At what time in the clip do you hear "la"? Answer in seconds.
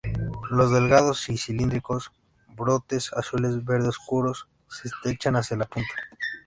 5.57-5.65